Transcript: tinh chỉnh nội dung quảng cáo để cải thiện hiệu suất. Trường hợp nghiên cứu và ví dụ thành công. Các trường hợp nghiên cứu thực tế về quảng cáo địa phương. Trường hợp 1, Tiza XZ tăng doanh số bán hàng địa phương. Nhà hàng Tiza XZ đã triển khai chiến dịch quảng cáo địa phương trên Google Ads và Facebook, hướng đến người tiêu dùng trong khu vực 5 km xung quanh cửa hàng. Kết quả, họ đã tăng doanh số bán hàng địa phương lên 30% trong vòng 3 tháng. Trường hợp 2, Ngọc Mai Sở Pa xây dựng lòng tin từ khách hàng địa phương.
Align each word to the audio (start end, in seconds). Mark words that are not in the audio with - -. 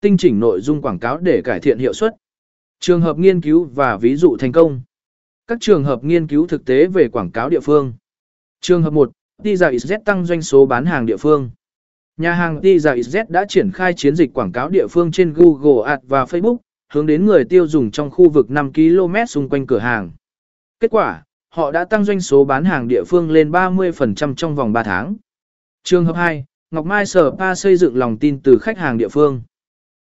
tinh 0.00 0.16
chỉnh 0.16 0.40
nội 0.40 0.60
dung 0.60 0.82
quảng 0.82 0.98
cáo 0.98 1.18
để 1.18 1.42
cải 1.44 1.60
thiện 1.60 1.78
hiệu 1.78 1.92
suất. 1.92 2.14
Trường 2.80 3.00
hợp 3.00 3.18
nghiên 3.18 3.40
cứu 3.40 3.64
và 3.74 3.96
ví 3.96 4.16
dụ 4.16 4.36
thành 4.36 4.52
công. 4.52 4.80
Các 5.46 5.58
trường 5.60 5.84
hợp 5.84 6.04
nghiên 6.04 6.26
cứu 6.26 6.46
thực 6.46 6.64
tế 6.64 6.86
về 6.86 7.08
quảng 7.08 7.30
cáo 7.30 7.48
địa 7.48 7.60
phương. 7.60 7.92
Trường 8.60 8.82
hợp 8.82 8.90
1, 8.90 9.12
Tiza 9.42 9.70
XZ 9.70 9.98
tăng 10.04 10.24
doanh 10.24 10.42
số 10.42 10.66
bán 10.66 10.86
hàng 10.86 11.06
địa 11.06 11.16
phương. 11.16 11.50
Nhà 12.16 12.32
hàng 12.32 12.60
Tiza 12.60 12.96
XZ 12.96 13.24
đã 13.28 13.44
triển 13.48 13.70
khai 13.70 13.94
chiến 13.94 14.16
dịch 14.16 14.34
quảng 14.34 14.52
cáo 14.52 14.68
địa 14.68 14.86
phương 14.90 15.12
trên 15.12 15.32
Google 15.32 15.90
Ads 15.90 16.04
và 16.08 16.24
Facebook, 16.24 16.56
hướng 16.92 17.06
đến 17.06 17.26
người 17.26 17.44
tiêu 17.44 17.66
dùng 17.66 17.90
trong 17.90 18.10
khu 18.10 18.28
vực 18.28 18.50
5 18.50 18.72
km 18.72 19.14
xung 19.28 19.48
quanh 19.48 19.66
cửa 19.66 19.78
hàng. 19.78 20.10
Kết 20.80 20.90
quả, 20.90 21.22
họ 21.50 21.70
đã 21.70 21.84
tăng 21.84 22.04
doanh 22.04 22.20
số 22.20 22.44
bán 22.44 22.64
hàng 22.64 22.88
địa 22.88 23.04
phương 23.04 23.30
lên 23.30 23.50
30% 23.50 24.34
trong 24.34 24.54
vòng 24.54 24.72
3 24.72 24.82
tháng. 24.82 25.14
Trường 25.84 26.04
hợp 26.04 26.16
2, 26.16 26.44
Ngọc 26.70 26.86
Mai 26.86 27.06
Sở 27.06 27.30
Pa 27.30 27.54
xây 27.54 27.76
dựng 27.76 27.96
lòng 27.96 28.18
tin 28.18 28.40
từ 28.40 28.58
khách 28.58 28.78
hàng 28.78 28.98
địa 28.98 29.08
phương. 29.08 29.42